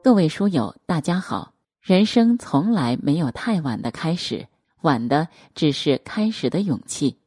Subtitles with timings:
[0.00, 1.52] 各位书友，大家好。
[1.82, 4.46] 人生从来没有太晚的开始，
[4.82, 7.18] 晚的只是开始的勇气。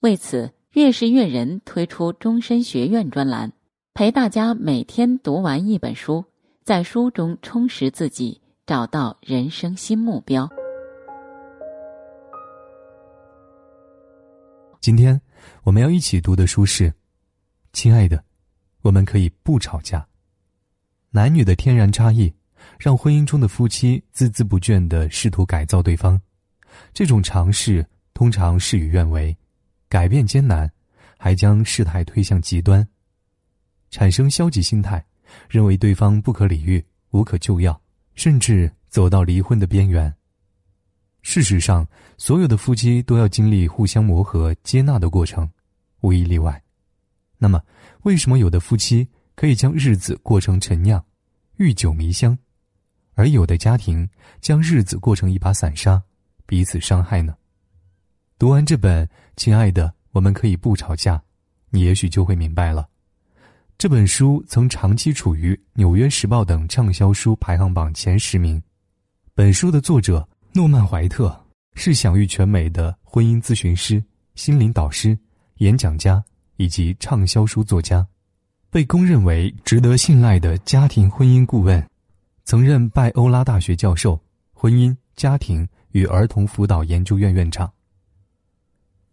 [0.00, 3.52] 为此，越是阅人推出终身学院专栏，
[3.94, 6.24] 陪大家每天读完一本书，
[6.64, 10.50] 在书中充实自己，找到人生新目标。
[14.80, 15.20] 今天
[15.62, 16.90] 我们要一起读的书是
[17.72, 18.24] 《亲爱的，
[18.82, 19.98] 我们可以不吵架》，
[21.10, 22.32] 男女的天然差异。
[22.78, 26.20] 让婚姻中的夫妻孜孜不倦地试图改造对方，
[26.92, 29.34] 这种尝试通常事与愿违，
[29.88, 30.70] 改变艰难，
[31.18, 32.86] 还将事态推向极端，
[33.90, 35.02] 产生消极心态，
[35.48, 37.80] 认为对方不可理喻、无可救药，
[38.14, 40.12] 甚至走到离婚的边缘。
[41.22, 41.86] 事实上，
[42.18, 45.50] 所有的夫妻都要经历互相磨合、接纳的过程，
[46.02, 46.62] 无一例外。
[47.38, 47.62] 那么，
[48.02, 49.08] 为什么有的夫妻
[49.40, 51.02] 可以将日子过成陈酿，
[51.56, 52.36] 遇酒迷香？
[53.14, 54.06] 而有的家庭
[54.42, 56.02] 将日子过成一把散沙，
[56.44, 57.34] 彼此伤害呢。
[58.38, 61.22] 读完这本，亲爱的，我们可以不吵架，
[61.70, 62.86] 你也许就会明白了。
[63.78, 68.62] 这本书曾长期处于《纽约时报》等畅销书排行榜前十名。
[69.34, 71.34] 本书的作者诺曼·怀特
[71.76, 75.18] 是享誉全美的婚姻咨询师、心灵导师、
[75.60, 76.22] 演讲家
[76.58, 78.06] 以及畅销书作家，
[78.70, 81.84] 被公认为值得信赖的家庭婚姻顾问。
[82.44, 84.20] 曾任拜欧拉大学教授、
[84.52, 87.70] 婚姻家庭与儿童辅导研究院院长。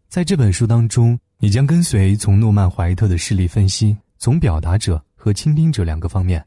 [0.07, 6.43] 在这本书当中，你将跟随从诺曼·怀特的事例分析，从表达者和倾听者两个方面，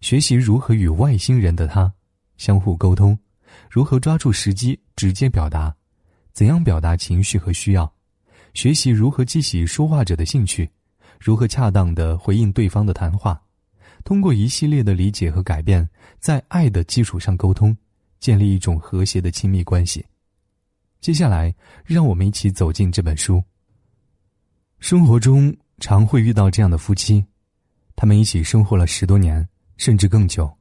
[0.00, 1.92] 学习如何与外星人的他
[2.36, 3.16] 相互沟通，
[3.68, 5.74] 如何抓住时机直接表达，
[6.32, 7.92] 怎样表达情绪和需要，
[8.54, 10.68] 学习如何激起说话者的兴趣，
[11.20, 13.40] 如何恰当的回应对方的谈话。
[14.04, 17.74] 通过一系列的理解和改变，在爱的基础上沟通，
[18.20, 20.04] 建立一种和谐的亲密关系。
[21.00, 21.54] 接下来，
[21.84, 23.42] 让我们一起走进这本书。
[24.78, 27.24] 生活中常会遇到这样的夫妻，
[27.96, 29.46] 他们一起生活了十多年，
[29.78, 30.54] 甚至更久，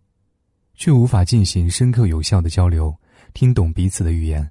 [0.75, 2.96] 却无法进行深刻有效的交流，
[3.34, 4.50] 听懂彼此的语言。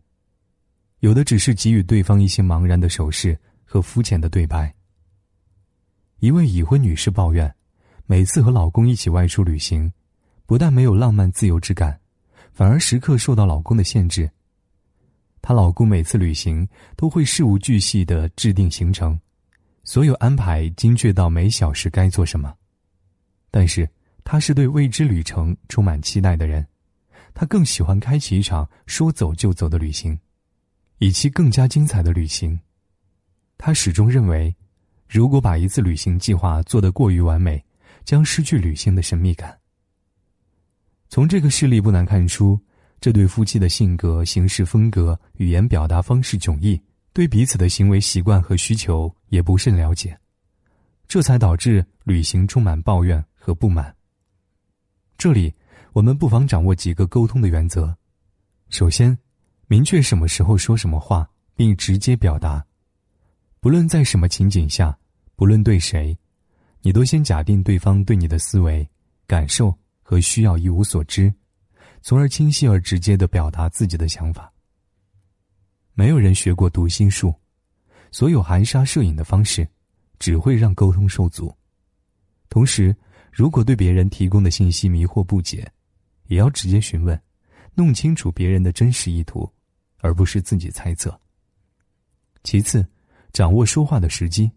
[1.00, 4.74] 有的只是给予对方一些茫然的手势和肤浅的对白。
[6.22, 7.52] 一位已婚女士抱怨。
[8.06, 9.92] 每次和老公一起外出旅行，
[10.46, 11.98] 不但没有浪漫自由之感，
[12.52, 14.30] 反而时刻受到老公的限制。
[15.40, 19.18] 她老公每次旅行都会事无巨细的制定行程，
[19.82, 22.54] 所有安排精确到每小时该做什么。
[23.50, 23.88] 但是
[24.22, 26.64] 她是对未知旅程充满期待的人，
[27.34, 30.16] 她更喜欢开启一场说走就走的旅行，
[30.98, 32.60] 以期更加精彩的旅行。
[33.58, 34.54] 她始终认为，
[35.12, 37.62] 如果把一次旅行计划做得过于完美，
[38.02, 39.54] 将失去旅行的神秘感。
[41.10, 42.58] 从这个事例不难看出，
[42.98, 46.80] 这对夫妻的性格、行事风格、语言表达方式迥异，
[47.12, 50.18] 对彼此的行为习惯和需求也不甚了解，
[51.06, 53.94] 这才导致旅行充满抱怨和不满。
[55.18, 55.54] 这里，
[55.92, 57.94] 我们不妨掌握几个沟通的原则：
[58.70, 59.18] 首先，
[59.66, 62.64] 明确什么时候说什么话，并直接表达，
[63.60, 64.98] 不论在什么情景下，
[65.36, 66.16] 不论对谁。
[66.84, 68.84] 你都先假定对方对你的思维、
[69.24, 69.72] 感受
[70.02, 71.32] 和需要一无所知，
[72.00, 74.52] 从而清晰而直接的表达自己的想法。
[75.94, 77.32] 没有人学过读心术，
[78.10, 79.64] 所有含沙射影的方式，
[80.18, 81.56] 只会让沟通受阻。
[82.48, 82.92] 同时，
[83.30, 85.70] 如果对别人提供的信息迷惑不解，
[86.26, 87.20] 也要直接询问，
[87.76, 89.48] 弄清楚别人的真实意图，
[89.98, 91.16] 而不是自己猜测。
[92.42, 92.84] 其次，
[93.32, 94.50] 掌握说话的时机。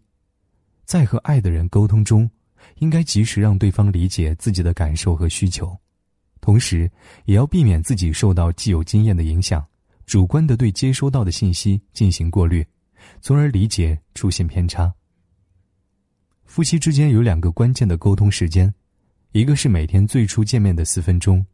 [0.86, 2.30] 在和爱的人沟通中，
[2.76, 5.76] 应该及时让对方理解自己的感受和需求，
[6.40, 6.88] 同时
[7.24, 9.66] 也要避免自己受到既有经验的影响，
[10.06, 12.64] 主观的对接收到的信息进行过滤，
[13.20, 14.94] 从而理解出现偏差。
[16.44, 18.72] 夫妻之间有两个关键的沟通时间，
[19.32, 21.44] 一个是每天最初见面的四分钟，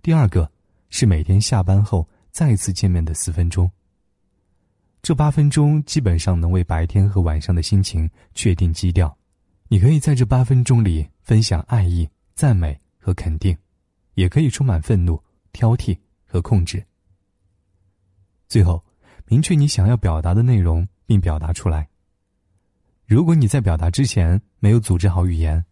[0.00, 0.50] 第二个
[0.88, 3.70] 是每天下班后再次见面的四分钟。
[5.00, 9.16] 这八分钟基本上能为白天和晚上的心情确定基调。
[9.68, 13.56] 你可以在这八分钟里分享爱意、赞美和肯定，
[14.14, 15.22] 也可以充满愤怒、
[15.52, 16.84] 挑剔和控制。
[18.48, 18.82] 最后，
[19.26, 21.88] 明确你想要表达的内容，并表达出来。
[23.06, 25.64] 如果你在表达之前没有组织好语言，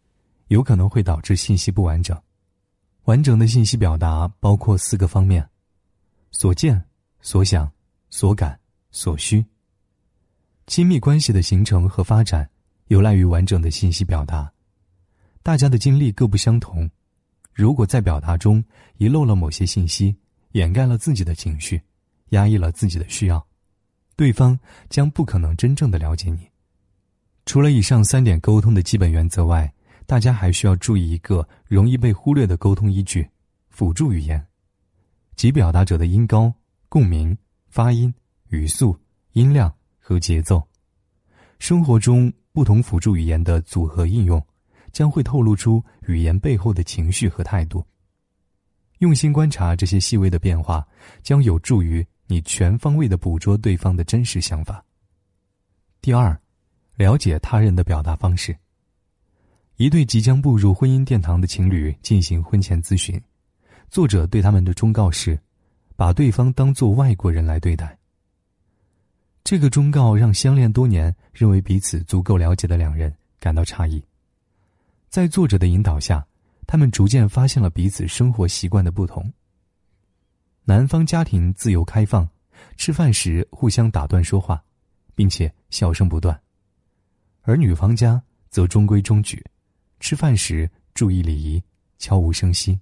[0.48, 2.18] 有可能会导致信息不完整。
[3.04, 5.46] 完整的信息表达包括四个方面：
[6.30, 6.82] 所见、
[7.20, 7.70] 所想、
[8.10, 8.58] 所感。
[8.96, 9.44] 所需。
[10.66, 12.48] 亲密关系的形成和发展，
[12.86, 14.50] 有赖于完整的信息表达。
[15.42, 16.90] 大家的经历各不相同，
[17.52, 18.64] 如果在表达中
[18.96, 20.16] 遗漏了某些信息，
[20.52, 21.78] 掩盖了自己的情绪，
[22.30, 23.46] 压抑了自己的需要，
[24.16, 24.58] 对方
[24.88, 26.48] 将不可能真正的了解你。
[27.44, 29.70] 除了以上三点沟通的基本原则外，
[30.06, 33.28] 大家还需要注意一个容易被忽略的沟通依据：
[33.68, 34.44] 辅助语言，
[35.36, 36.50] 即表达者的音高、
[36.88, 37.36] 共鸣、
[37.68, 38.12] 发音、
[38.48, 38.98] 语速、
[39.32, 40.62] 音量和节奏。
[41.58, 44.44] 生活中不同辅助语言的组合应用，
[44.92, 47.84] 将会透露出语言背后的情绪和态度。
[48.98, 50.86] 用心观察这些细微的变化，
[51.22, 54.84] 将有助于你全方位的捕捉对方的真实想法。
[56.00, 56.38] 第二。
[56.98, 58.56] 了解他人的表达方式。
[59.76, 63.20] 一对即将步入婚姻殿堂的情侣进行婚前咨询，
[63.90, 65.38] 作者对他们的忠告是：
[65.94, 67.98] 把对方当作外国人来对待。
[69.46, 74.04] 这个忠告让相恋多年、认为彼此足够了解的两人感到诧异。
[75.08, 76.26] 在作者的引导下，
[76.66, 79.32] 他们逐渐发现了彼此生活习惯的不同。
[80.64, 82.28] 男方家庭自由开放，
[82.76, 84.60] 吃饭时互相打断说话，
[85.14, 86.36] 并且笑声不断。
[87.42, 88.20] 而女方家
[88.50, 89.40] 则中规中矩，
[90.00, 91.62] 吃饭时注意礼仪，
[91.98, 92.80] 悄无声息。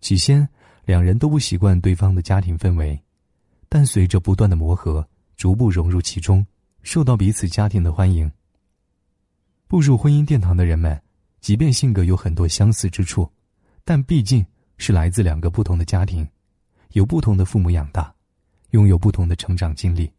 [0.00, 0.48] 起先，
[0.86, 2.98] 两人都不习惯对方的家庭氛围，
[3.74, 6.46] 但随着不断的磨合，逐步融入其中，
[6.82, 8.30] 受到彼此家庭的欢迎。
[9.66, 11.02] 步入婚姻殿堂的人们，
[11.40, 13.26] 即便性格有很多相似之处，
[13.82, 14.44] 但毕竟
[14.76, 16.28] 是来自两个不同的家庭，
[16.90, 18.14] 有不同的父母养大，
[18.72, 20.12] 拥有不同的成长经历。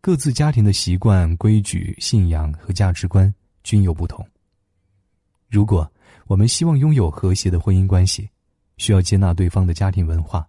[0.00, 3.30] 各自家庭的习惯、规矩、信仰和价值观
[3.62, 4.26] 均有不同。
[5.50, 5.86] 如果
[6.28, 8.26] 我们希望拥有和谐的婚姻关系，
[8.78, 10.48] 需要接纳对方的家庭文化，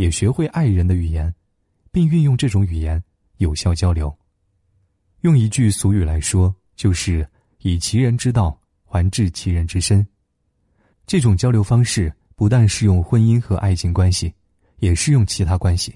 [0.00, 1.34] 也学会爱人的语言，
[1.92, 3.02] 并运用这种语言
[3.36, 4.10] 有效交流。
[5.20, 7.28] 用一句俗语来说，就是
[7.60, 10.06] “以其人之道还治其人之身”。
[11.06, 14.32] 这种交流方式不但适用婚姻和爱情关系，
[14.78, 15.94] 也适用其他关系。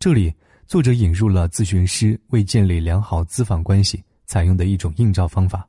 [0.00, 0.34] 这里。
[0.66, 5.64] 作者引入了咨询师为建立良好咨访关系采用的一种映照方法。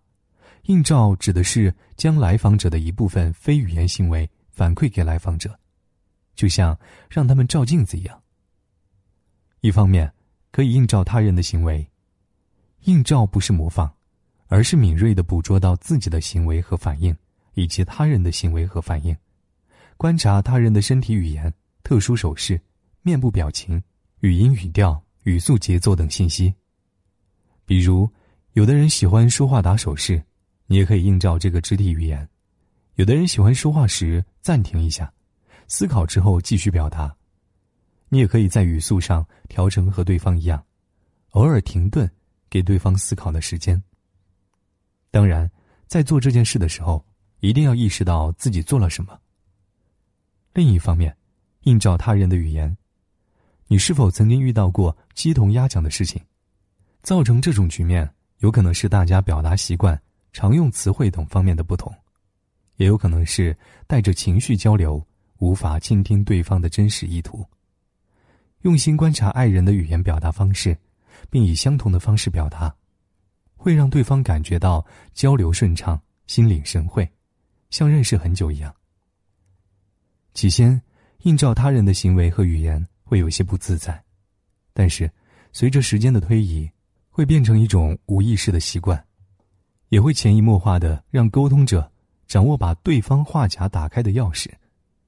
[0.64, 5.56] 映照指的是将来访者的一部分非语言行为反馈给来访者，
[6.38, 6.80] 就像
[7.10, 8.24] 让他们照镜子一样。
[9.60, 10.10] 一方面
[10.52, 11.86] 可以映照他人的行为，
[12.84, 13.92] 映照不是模仿，
[14.48, 17.14] 而是敏锐的捕捉到自己的行为和反应，
[17.56, 19.14] 以及他人的行为和反应，
[19.98, 21.54] 观察他人的身体语言、
[21.84, 22.62] 特殊手势、
[23.02, 23.84] 面部表情。
[24.22, 26.52] 语音、语调、语速、节奏等信息。
[27.68, 28.10] 比如，
[28.54, 30.20] 有的人喜欢说话打手势，
[30.66, 32.26] 你也可以映照这个肢体语言；
[32.96, 35.14] 有的人喜欢说话时暂停一下，
[35.68, 37.16] 思考之后继续表达。
[38.10, 40.64] 你也可以在语速上调成和对方一样，
[41.32, 42.10] 偶尔停顿，
[42.50, 43.82] 给对方思考的时间。
[45.12, 45.50] 当然，
[45.88, 47.06] 在做这件事的时候，
[47.40, 49.20] 一定要意识到自己做了什么。
[50.54, 51.16] 另一方面，
[51.64, 52.76] 映照他人的语言。
[53.68, 56.22] 你是否曾经遇到过鸡同鸭讲的事情？
[57.04, 58.10] 造成这种局面，
[58.40, 61.94] 有可能是大家表达习惯、常用词汇等方面的不同，
[62.78, 65.06] 也有可能是带着情绪交流，
[65.40, 67.46] 无法倾听对方的真实意图。
[68.62, 70.78] 用心观察爱人的语言表达方式，
[71.30, 72.76] 并以相同的方式表达，
[73.56, 77.10] 会让对方感觉到交流顺畅、心领神会，
[77.70, 78.74] 像认识很久一样。
[80.34, 80.82] 起先，
[81.24, 82.86] 映照他人的行为和语言。
[83.10, 84.04] 会有些不自在，
[84.74, 85.10] 但是
[85.54, 86.70] 随着时间的推移，
[87.10, 89.02] 会变成一种无意识的习惯，
[89.88, 91.90] 也会潜移默化的让沟通者
[92.28, 94.50] 掌握把对方话匣打开的钥匙，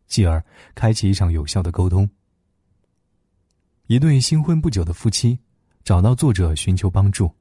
[0.10, 0.44] 继而
[0.76, 2.10] 开启一场有效的沟通。
[3.88, 5.40] 一对新婚不久的夫妻
[5.84, 7.32] 找到作者寻求帮助，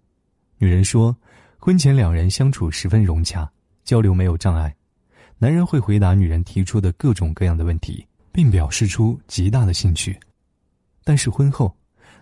[0.59, 1.15] 女人说，
[1.59, 3.51] 婚前两人相处十分融洽，
[3.85, 4.75] 交流没有障碍，
[5.39, 10.19] 男人会回答女人提出的各种各样的问题，并表示出极大的兴趣。
[11.05, 11.75] 但是婚后，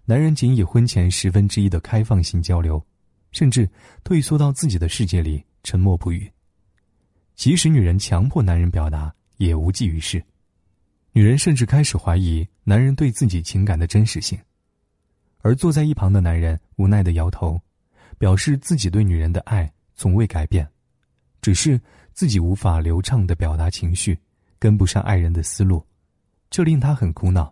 [0.04, 2.84] 男人仅以婚前十分之一的开放性交流，
[3.32, 3.68] 甚至
[4.04, 6.30] 退缩到自己的世界里，沉默不语。
[7.34, 10.24] 即使女人强迫男人表达，也无济于事。
[11.16, 14.38] 女人甚至开始怀疑男人对自己情感的真实性，
[15.38, 17.58] 而坐在一旁的男人无奈的摇头，
[18.18, 20.68] 表示自己对女人的爱从未改变，
[21.40, 21.80] 只是
[22.12, 24.18] 自己无法流畅的表达情绪，
[24.58, 25.82] 跟不上爱人的思路，
[26.50, 27.50] 这令他很苦恼。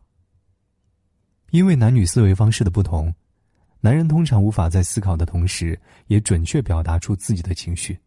[1.49, 3.15] 因为男女思维方式的不同，
[3.81, 7.99] 男人通常无法在思考的同时也准确表达出自己的情绪，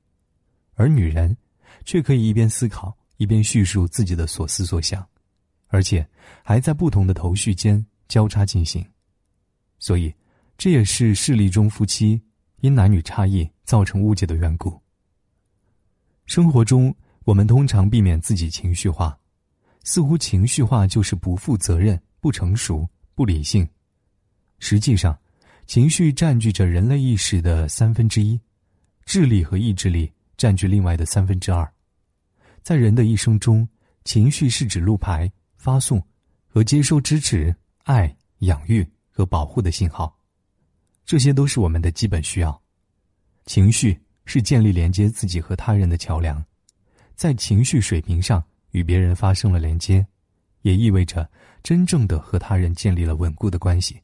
[0.75, 1.35] 而女人
[1.83, 5.03] 却可以一边思考一边叙述自己的所思所想，
[5.67, 6.07] 而且
[6.43, 8.85] 还在不同的头绪间交叉进行。
[9.79, 10.13] 所以，
[10.57, 12.21] 这也是事例中夫妻
[12.61, 14.81] 因男女差异造成误解的缘故。
[16.25, 16.93] 生活中，
[17.25, 19.17] 我们通常避免自己情绪化，
[19.83, 23.67] 似乎情绪化就是不负责任、不成熟、不理性。
[24.59, 25.17] 实际上，
[25.67, 28.39] 情绪占据着人类意识的三分之一，
[29.05, 31.71] 智力和意志力占据另外的三分之二。
[32.63, 33.67] 在人的一生中，
[34.03, 35.31] 情绪是指路牌、
[35.67, 36.01] 发送
[36.47, 40.17] 和接收支持、爱、养育和保护的信号，
[41.05, 42.57] 这些都是我们的基本需要。
[43.45, 46.41] 情绪是建立连接自己和他人的桥梁，
[47.15, 50.07] 在情绪水平上与别人发生了连接，
[50.61, 51.29] 也意味着
[51.61, 54.01] 真正的和他人建立了稳固的关系。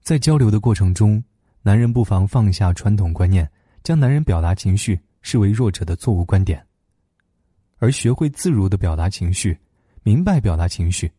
[0.00, 1.22] 在交流的过程中，
[1.60, 3.46] 男人不妨放下传统观念，
[3.82, 6.66] 将男人表达情绪视为弱者的错误观点。
[7.76, 9.54] 而学会自如的表达情绪，
[10.02, 11.10] 明白表达情绪，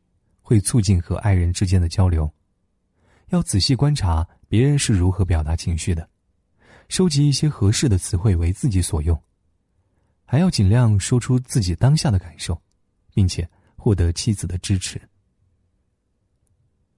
[0.42, 2.32] 会促进和爱人之间的交流。
[3.30, 6.10] 要仔细观察别人是如何表达情绪的，
[6.90, 9.22] 收集一些合适的词汇为自己所用。
[10.26, 12.60] 还要尽量说出自己当下的感受，
[13.14, 15.02] 并且获得妻子的支持。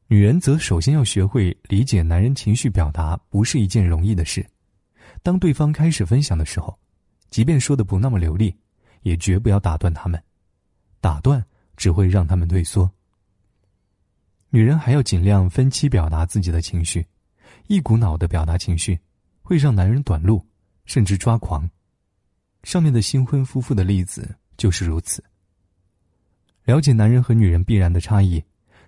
[0.07, 4.45] 女人则首先要学会理解男人情绪表达不是一件容易的事。
[5.21, 6.77] 当对方开始分享的时候，
[7.29, 8.55] 即便说的不那么流利。
[9.03, 10.23] 也绝不要打断他们，
[11.01, 12.89] 打断只会让他们退缩。
[14.49, 17.05] 女人还要尽量分期表达自己的情绪，
[17.67, 18.99] 一股脑的表达情绪，
[19.41, 20.45] 会让男人短路，
[20.85, 21.69] 甚至抓狂。
[22.63, 25.23] 上面的新婚夫妇的例子就是如此。
[26.65, 28.41] 了解男人和女人必然的差异，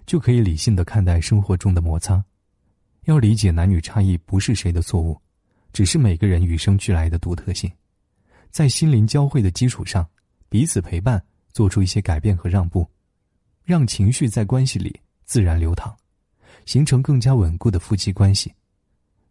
[0.05, 2.23] 就可以理性的看待生活中的摩擦。
[3.05, 5.19] 要理解男女差异不是谁的错误，
[5.73, 7.71] 只是每个人与生俱来的独特性。
[8.49, 10.07] 在心灵交汇的基础上，
[10.47, 11.21] 彼此陪伴，
[11.55, 12.85] 做出一些改变和让步，
[13.63, 15.95] 让情绪在关系里自然流淌，
[16.65, 18.53] 形成更加稳固的夫妻关系，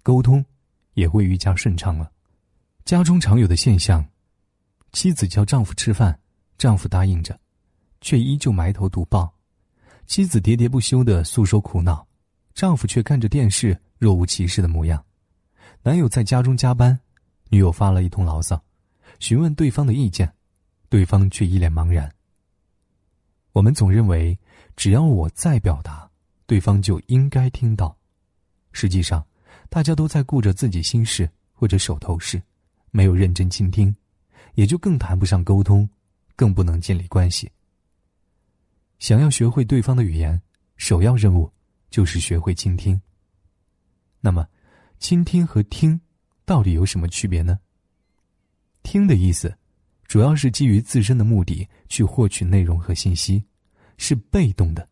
[0.02, 0.42] 沟通
[0.94, 2.10] 也会愈加顺畅了。
[2.86, 4.02] 家中常有的现象：
[4.92, 6.18] 妻子叫丈夫吃饭，
[6.56, 7.38] 丈夫答应着，
[8.00, 9.30] 却依旧埋头读报；
[10.06, 12.06] 妻子喋喋不休的诉说苦恼，
[12.54, 14.98] 丈夫却看着电视若无其事的模样；
[15.82, 16.98] 男友在家中加班，
[17.50, 18.58] 女友发了一通牢骚。
[19.20, 20.32] 询问对方的意见，
[20.94, 22.08] 对方却一脸茫然。
[23.50, 24.38] 我们总认为，
[24.76, 26.08] 只要我在表达，
[26.46, 27.98] 对方就应该听到。
[28.70, 29.26] 实际上，
[29.68, 32.40] 大家都在顾着自己心事或者手头事，
[32.92, 33.92] 没有认真倾听，
[34.54, 35.90] 也就更谈不上沟通，
[36.36, 37.50] 更不能建立关系。
[39.00, 40.40] 想要学会对方的语言，
[40.76, 41.50] 首要任务
[41.90, 43.02] 就是学会倾听。
[44.20, 44.46] 那么，
[45.00, 46.00] 倾听和听
[46.44, 47.58] 到底有什么区别呢？
[48.84, 49.52] 听的意思，
[50.06, 53.42] 主要是基于自身的目的去获取内容和信息，
[53.96, 54.86] 是被动的；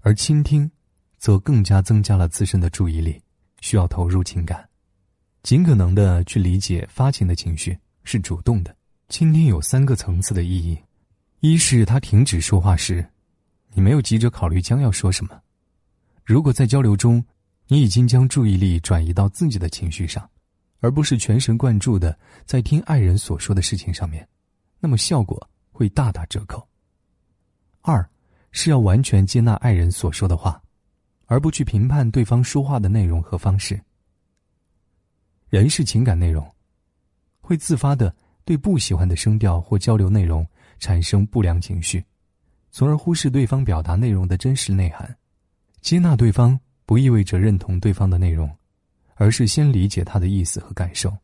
[0.00, 0.70] 而倾听，
[1.18, 3.20] 则更加增加了自身的注意力，
[3.60, 4.68] 需要投入情感，
[5.42, 8.76] 尽可能的去理解发情的情绪，是主动的。
[9.08, 10.76] 倾听有三个层次的意义：
[11.40, 13.06] 一是他停止说话时，
[13.72, 15.30] 你没有急着考虑将要说什么；
[16.24, 17.24] 如果在交流中，
[17.68, 20.28] 你已经将注意力转移到自己的情绪上。
[20.84, 22.14] 而不是全神贯注的
[22.44, 24.28] 在听爱人所说的事情上面，
[24.78, 26.68] 那么效果会大打折扣。
[27.80, 28.06] 二，
[28.50, 30.62] 是要完全接纳爱人所说的话，
[31.24, 33.80] 而不去评判对方说话的内容和方式。
[35.48, 36.46] 人是情感内容，
[37.40, 38.14] 会自发的
[38.44, 40.46] 对不喜欢的声调或交流内容
[40.78, 42.04] 产生不良情绪，
[42.70, 45.16] 从而忽视对方表达内容的真实内涵。
[45.80, 48.54] 接纳对方不意味着认同对方的内容。
[49.14, 51.16] 而是先理解他的意思和感受，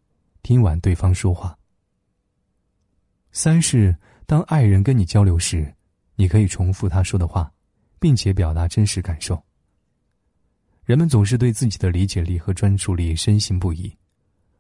[0.43, 1.57] 听完对方说话。
[3.33, 3.95] 三是
[4.27, 5.73] 当爱人跟你交流时，
[6.17, 7.53] 你可以重复他说的话，
[7.99, 9.41] 并且表达真实感受。
[10.85, 13.97] 人们总是对自己的理解力和专注力深信不疑，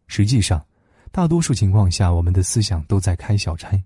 [0.07, 0.65] 实际上，
[1.11, 3.83] 大多数情况下，我们的思想都在开小差，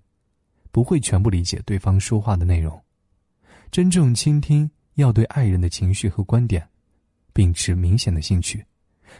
[0.71, 2.79] 不会全部理解对方说话的内容。
[3.71, 6.67] 真正倾听，要对爱人的情绪和观点，
[7.33, 8.63] 秉持明显的兴趣。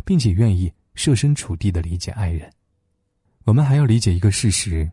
[0.04, 2.52] 并且愿意设身处地的理解爱人。
[3.44, 4.90] 我们还要理解一个事实：，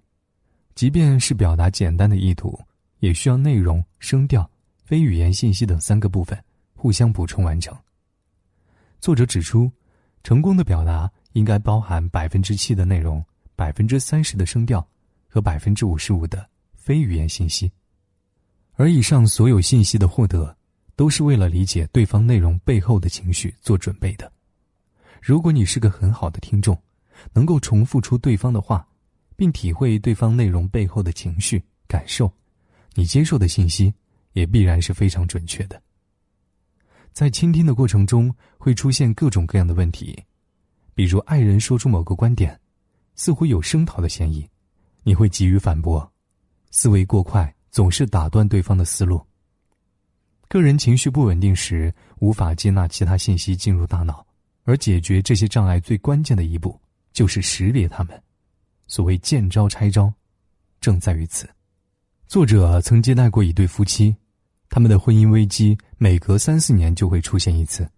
[0.75, 2.59] 即便是表达简单的意图，
[3.00, 4.49] 也需要内容、声调、
[4.85, 6.38] 非语言信息等三个部分
[6.75, 7.76] 互相补充完成。
[9.00, 9.71] 作者指出，
[10.23, 13.25] 成功的表达应该包含百分之七的内容、
[13.56, 14.87] 百分之三十的声调
[15.26, 17.73] 和百分之五十五的非语言信息。
[18.75, 20.56] 而以上所有信息的获得，
[20.94, 24.30] 都是为了理解对方内容背后的情绪做准备的。
[25.23, 26.76] 如果你是个很好的听众，
[27.33, 28.85] 能够重复出对方的话，
[29.37, 32.31] 并体会对方内容背后的情绪感受，
[32.95, 33.95] 你接受的信息
[34.33, 35.81] 也必然是非常准确的。
[37.12, 40.21] 在倾听的过程中，会出现各种各样的问题，
[40.93, 42.59] 比如爱人说出某个观点，
[43.14, 44.45] 似乎有声讨的嫌疑，
[45.05, 46.12] 你会急于反驳，
[46.73, 49.25] 思维过快，总是打断对方的思路。
[50.49, 54.26] 个人情绪不稳定时，无法接纳其他信息进入大脑，
[54.64, 56.81] 而解决这些障碍最关键的一步
[57.12, 58.23] 就是识别他们。
[58.87, 60.12] 所谓见招拆招，
[60.81, 61.49] 正在于此。
[62.26, 64.14] 作者曾接待过一对夫妻，
[64.69, 67.88] 他们的婚姻危机每隔三四年就会出现一次，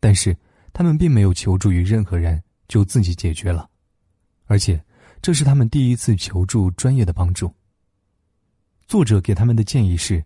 [0.00, 0.36] 但是
[0.72, 3.68] 他们并没有求助于任何人，就自己解决了，
[4.46, 4.82] 而且
[5.20, 7.52] 这是他们第一次求助专业的帮助。
[8.86, 10.22] 作者给他们的建议是，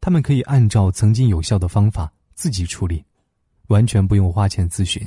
[0.00, 3.04] 他们可以按照曾经有效的方法自己处理，
[3.70, 5.04] 完全不用花钱咨询。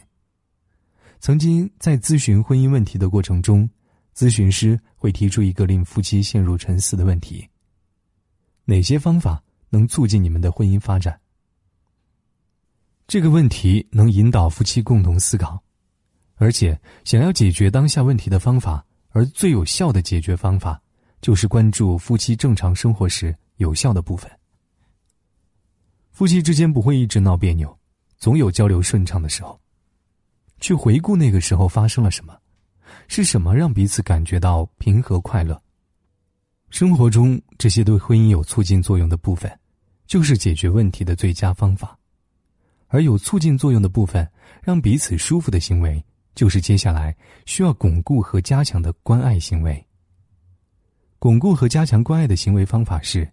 [1.22, 3.70] 曾经在咨询婚姻问题的过程中。
[4.16, 7.50] 咨询师会提出一个令夫妻陷入沉思的问题：
[8.64, 11.20] 哪些方法能促进你们的婚姻发展？
[13.08, 15.60] 这个问题能引导夫妻共同思考，
[16.36, 20.80] 而且想要解决当下问题的方法，而最有效的解决方法，
[21.20, 24.30] 就是关注夫妻正常生活时有效的部分。
[26.12, 27.76] 夫妻之间不会一直闹别扭，
[28.24, 29.60] 总有交流顺畅的时候。
[30.62, 32.34] 去回顾那个时候发生了什么。
[33.10, 35.62] 是什么让彼此感觉到平和快乐？
[36.70, 39.52] 生活中这些对婚姻有促进作用的部分，
[40.08, 41.90] 就是解决问题的最佳方法；
[42.88, 44.26] 而有促进作用的部分，
[44.62, 46.02] 让彼此舒服的行为，
[46.34, 47.14] 就是接下来
[47.46, 49.86] 需要巩固和加强的关爱行为。
[51.20, 53.30] 巩固和加强关爱的行为方法是：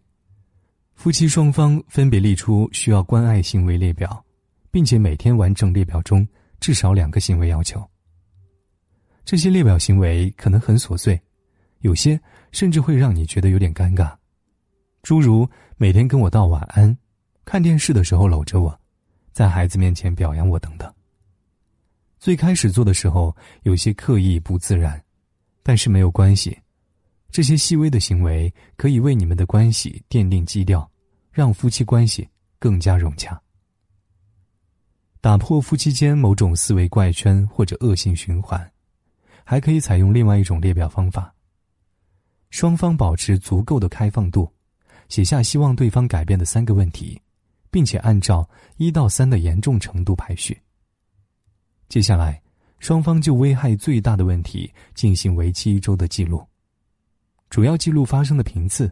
[0.97, 4.25] 夫妻双方分别列出需要关爱行为列表，
[4.71, 6.27] 并且每天完成列表中
[6.61, 7.85] 至少两个行为要求。
[9.25, 11.21] 这些列表行为可能很琐碎，
[11.81, 12.21] 有些
[12.53, 14.15] 甚至会让你觉得有点尴尬，
[15.03, 16.97] 诸如每天跟我道晚安，
[17.45, 18.81] 看电视的时候搂着我，
[19.33, 20.93] 在孩子面前表扬我等等。
[22.19, 25.03] 最开始做的时候有些刻意不自然，
[25.63, 26.59] 但是没有关系，
[27.31, 30.91] 这些细微的行为可以为你们的关系奠定基调，
[31.31, 33.41] 让夫妻关系更加融洽，
[35.21, 38.71] 打破夫妻间某种思维怪圈或者恶性循环。
[39.45, 41.35] 还可以采用另外一种列表方法。
[42.51, 44.49] 双方保持足够的开放度，
[45.09, 47.21] 写下希望对方改变的三个问题，
[47.69, 50.57] 并且按照一到三的严重程度排序。
[51.89, 52.41] 接下来，
[52.79, 56.47] 双方就危害最大的问题进行为期一周的记录，
[57.49, 58.89] 主要记录发生的频次。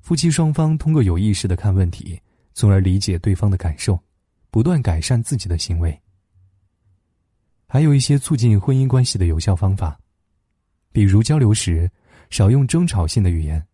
[0.00, 2.20] 夫妻双方通过有意识的看问题，
[2.52, 3.98] 从而理解对方的感受，
[4.52, 5.98] 不断改善自己的行为。
[7.66, 9.98] 还有一些促进婚姻关系的有效方法，
[10.92, 11.90] 比如交流时
[12.28, 13.66] 少用争吵性的语言，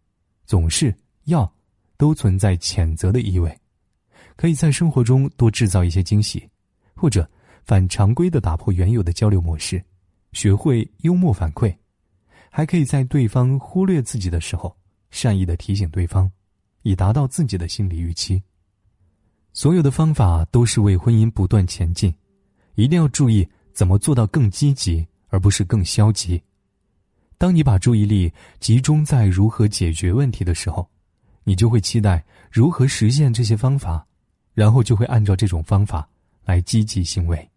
[0.47, 1.53] 总是要
[1.97, 3.61] 都存在谴责的意味，
[4.37, 6.49] 可以在生活中多制造一些惊喜，
[6.95, 7.29] 或者
[7.65, 9.83] 反常规的打破原有的交流模式，
[10.31, 11.77] 学会幽默反馈，
[12.51, 14.77] 还可以在对方忽略自己的时候，
[15.11, 16.31] 善意的提醒对方，
[16.83, 18.41] 以达到自己的心理预期。
[19.59, 22.15] 所有的方法都是为婚姻不断前进，
[22.77, 23.45] 一定要注意。
[23.73, 26.41] 怎么做到更积极，而不是更消极？
[27.39, 30.89] 当你把注意力集中在如何解决问题的时候，
[31.43, 34.07] 你就会期待如何实现这些方法，
[34.55, 36.09] 然后就会按照这种方法
[36.45, 37.51] 来积极行为。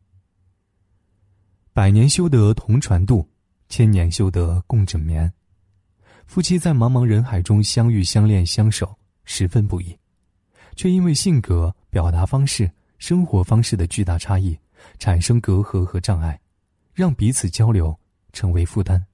[1.72, 3.24] 百年修得同船渡，
[3.70, 5.32] 千年修得共枕眠。
[6.26, 9.96] 夫妻在茫茫人海中相遇、相恋、相守，十分不易，
[10.76, 14.58] 却因为性格、表达方式、生活方式的巨大差异。
[14.98, 16.40] 产生隔阂和障碍，
[16.92, 17.96] 让彼此交流
[18.34, 19.06] 成为负担。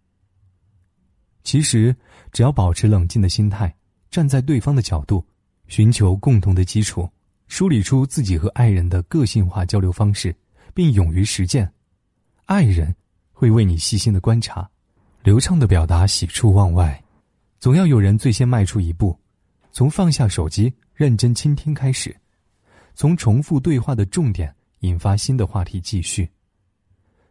[1.43, 1.93] 其实，
[2.31, 3.75] 只要保持冷静的心态，
[4.09, 5.25] 站在对方的角度，
[5.67, 7.09] 寻求共同的基础，
[7.47, 10.33] 梳理出自己和爱人的个性化交流方式，
[10.73, 11.69] 并勇于实践，
[12.45, 12.95] 爱人
[13.33, 14.69] 会为你细心的观察，
[15.21, 17.03] 流畅的表达喜出望外。
[17.59, 19.19] 总要有人最先迈出一步，
[19.73, 22.15] 从放下手机、认真倾听开始，
[22.97, 24.51] 从重复对话的重点。
[24.79, 26.27] 引发新的话题，继续。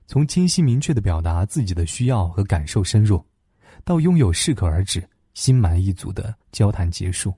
[0.06, 3.24] 从清晰明确的表达自己的需要和感受深入，
[3.84, 7.32] 到拥有适可而止、心满意足的交谈结束。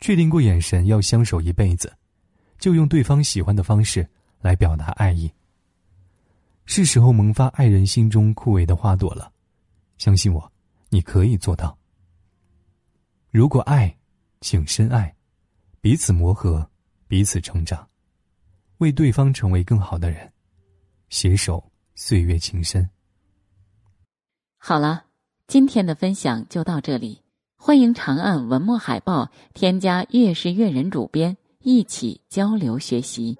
[0.00, 1.92] 确定过眼神要相守一辈子，
[2.58, 4.08] 就用对方喜欢的方式
[4.40, 5.30] 来表达爱意。
[6.64, 9.32] 是时候萌发爱人心中枯萎的花朵了，
[9.98, 10.52] 相信我，
[10.90, 11.76] 你可以做到。
[13.30, 13.96] 如果爱，
[14.40, 15.12] 请深爱，
[15.84, 16.66] 彼此磨合，
[17.06, 17.86] 彼此成长。
[18.78, 20.32] 为对方成为更好的人，
[21.10, 21.62] 携手
[21.94, 22.88] 岁月情深。
[24.56, 25.04] 好了，
[25.46, 27.20] 今天的分享就到这里。
[27.54, 33.36] 欢迎长按文末海报，添加“月是月人”主编，一起交流学习。